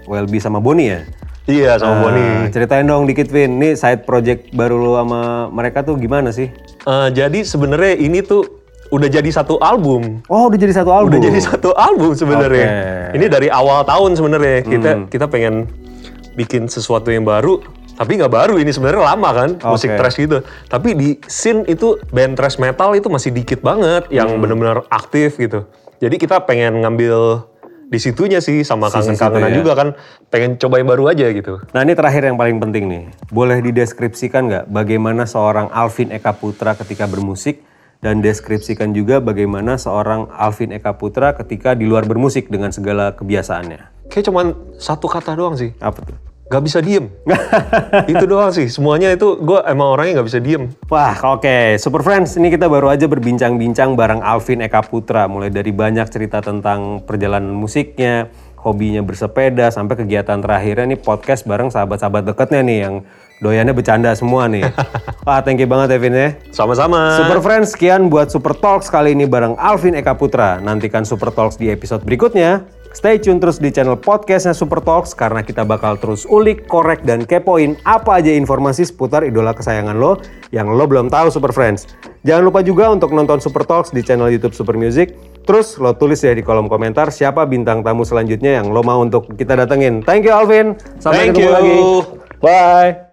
Welby 0.10 0.42
sama 0.42 0.58
Boni 0.58 0.90
ya? 0.90 1.02
Iya 1.48 1.80
sama 1.80 2.10
Boni. 2.10 2.20
Nah, 2.20 2.50
ceritain 2.52 2.84
dong 2.84 3.08
dikit 3.08 3.32
Vin, 3.32 3.62
ini 3.62 3.78
side 3.78 4.04
project 4.04 4.52
baru 4.52 4.76
lo 4.76 5.00
sama 5.00 5.48
mereka 5.54 5.86
tuh 5.86 5.96
gimana 5.96 6.34
sih? 6.34 6.52
Uh, 6.84 7.08
jadi 7.08 7.46
sebenarnya 7.46 7.96
ini 7.96 8.20
tuh 8.20 8.44
udah 8.92 9.08
jadi 9.08 9.30
satu 9.32 9.56
album. 9.62 10.20
Oh 10.28 10.50
udah 10.52 10.60
jadi 10.60 10.74
satu 10.76 10.92
album? 10.92 11.16
Udah 11.16 11.22
jadi 11.24 11.40
satu 11.40 11.72
album 11.78 12.12
sebenarnya. 12.18 12.68
Hmm. 12.68 13.16
Ini 13.16 13.26
dari 13.32 13.48
awal 13.48 13.88
tahun 13.88 14.18
sebenarnya 14.20 14.58
kita 14.66 14.92
kita 15.08 15.26
pengen 15.32 15.70
bikin 16.36 16.68
sesuatu 16.68 17.14
yang 17.14 17.24
baru. 17.24 17.62
Tapi 17.98 18.14
nggak 18.14 18.30
baru 18.30 18.62
ini 18.62 18.70
sebenarnya 18.70 19.10
lama 19.10 19.30
kan 19.34 19.50
musik 19.74 19.90
Oke. 19.90 19.98
thrash 19.98 20.18
gitu. 20.22 20.38
Tapi 20.70 20.90
di 20.94 21.10
scene 21.26 21.66
itu 21.66 21.98
band 22.14 22.38
thrash 22.38 22.62
metal 22.62 22.94
itu 22.94 23.10
masih 23.10 23.34
dikit 23.34 23.64
banget 23.64 24.06
yang 24.12 24.36
Hmm. 24.36 24.42
benar-benar 24.44 24.86
aktif 24.92 25.40
gitu. 25.40 25.66
Jadi 25.98 26.16
kita 26.22 26.46
pengen 26.46 26.86
ngambil 26.86 27.42
di 27.88 28.00
situnya 28.04 28.44
sih 28.44 28.68
sama 28.68 28.92
kangen-kangenan 28.92 29.52
ya. 29.52 29.58
juga 29.64 29.72
kan. 29.80 29.90
Pengen 30.28 30.60
coba 30.60 30.84
yang 30.84 30.90
baru 30.92 31.04
aja 31.12 31.32
gitu. 31.32 31.64
Nah 31.72 31.82
ini 31.88 31.96
terakhir 31.96 32.28
yang 32.28 32.36
paling 32.36 32.60
penting 32.60 32.84
nih. 32.92 33.04
Boleh 33.32 33.64
dideskripsikan 33.64 34.52
nggak 34.52 34.66
bagaimana 34.68 35.24
seorang 35.24 35.72
Alvin 35.72 36.12
Eka 36.12 36.36
Putra 36.36 36.76
ketika 36.76 37.08
bermusik 37.08 37.64
dan 38.04 38.22
deskripsikan 38.22 38.94
juga 38.94 39.18
bagaimana 39.24 39.80
seorang 39.80 40.30
Alvin 40.36 40.76
Eka 40.76 41.00
Putra 41.00 41.34
ketika 41.34 41.74
di 41.74 41.90
luar 41.90 42.06
bermusik 42.06 42.52
dengan 42.52 42.70
segala 42.70 43.16
kebiasaannya. 43.16 44.12
Kayak 44.12 44.26
cuman 44.30 44.46
satu 44.78 45.08
kata 45.10 45.34
doang 45.34 45.58
sih. 45.58 45.74
Apa 45.82 46.04
tuh? 46.04 46.27
Gak 46.48 46.64
bisa 46.64 46.80
diem. 46.80 47.12
itu 48.12 48.24
doang 48.24 48.56
sih. 48.56 48.72
Semuanya 48.72 49.12
itu 49.12 49.36
gue 49.44 49.60
emang 49.68 50.00
orangnya 50.00 50.24
gak 50.24 50.28
bisa 50.32 50.40
diem. 50.40 50.72
Wah, 50.88 51.16
oke. 51.36 51.76
Super 51.76 52.02
Friends, 52.08 52.40
ini 52.40 52.48
kita 52.48 52.72
baru 52.72 52.88
aja 52.88 53.04
berbincang-bincang 53.04 54.00
bareng 54.00 54.24
Alvin 54.24 54.64
Eka 54.64 54.88
Putra. 54.88 55.28
Mulai 55.28 55.52
dari 55.52 55.76
banyak 55.76 56.08
cerita 56.08 56.40
tentang 56.40 57.04
perjalanan 57.04 57.52
musiknya, 57.52 58.32
hobinya 58.64 59.04
bersepeda, 59.04 59.68
sampai 59.76 60.00
kegiatan 60.00 60.40
terakhirnya 60.40 60.96
nih 60.96 61.00
podcast 61.04 61.44
bareng 61.44 61.68
sahabat-sahabat 61.68 62.24
deketnya 62.32 62.62
nih 62.64 62.80
yang 62.80 62.96
doyannya 63.44 63.76
bercanda 63.76 64.16
semua 64.16 64.48
nih. 64.48 64.64
Wah, 65.28 65.44
thank 65.44 65.60
you 65.60 65.68
banget 65.68 66.00
Evin 66.00 66.16
ya. 66.16 66.30
Sama-sama. 66.56 67.20
Super 67.20 67.44
Friends, 67.44 67.76
sekian 67.76 68.08
buat 68.08 68.32
Super 68.32 68.56
Talks 68.56 68.88
kali 68.88 69.12
ini 69.12 69.28
bareng 69.28 69.60
Alvin 69.60 70.00
Eka 70.00 70.16
Putra. 70.16 70.64
Nantikan 70.64 71.04
Super 71.04 71.36
Talks 71.36 71.60
di 71.60 71.68
episode 71.68 72.08
berikutnya. 72.08 72.77
Stay 72.96 73.20
tune 73.20 73.38
terus 73.42 73.60
di 73.60 73.70
channel 73.72 74.00
podcastnya 74.00 74.56
Super 74.56 74.80
Talks 74.84 75.12
karena 75.16 75.44
kita 75.44 75.68
bakal 75.68 76.00
terus 76.00 76.24
ulik, 76.28 76.68
korek, 76.70 77.04
dan 77.04 77.28
kepoin 77.28 77.76
apa 77.84 78.20
aja 78.20 78.32
informasi 78.32 78.88
seputar 78.88 79.28
idola 79.28 79.52
kesayangan 79.52 79.96
lo 79.98 80.20
yang 80.56 80.72
lo 80.72 80.84
belum 80.88 81.12
tahu 81.12 81.28
Super 81.32 81.52
Friends. 81.52 81.88
Jangan 82.24 82.44
lupa 82.48 82.60
juga 82.64 82.92
untuk 82.92 83.12
nonton 83.12 83.44
Super 83.44 83.68
Talks 83.68 83.92
di 83.92 84.02
channel 84.04 84.32
YouTube 84.32 84.56
Super 84.56 84.76
Music. 84.80 85.16
Terus 85.48 85.80
lo 85.80 85.96
tulis 85.96 86.20
ya 86.20 86.36
di 86.36 86.44
kolom 86.44 86.68
komentar 86.68 87.08
siapa 87.08 87.48
bintang 87.48 87.80
tamu 87.80 88.04
selanjutnya 88.04 88.60
yang 88.60 88.72
lo 88.76 88.84
mau 88.84 89.00
untuk 89.00 89.32
kita 89.40 89.56
datengin. 89.56 90.04
Thank 90.04 90.28
you 90.28 90.36
Alvin. 90.36 90.76
Sampai 91.00 91.32
Thank 91.32 91.40
ketemu 91.40 91.48
you. 91.48 91.56
lagi. 91.56 91.78
Bye. 92.44 93.07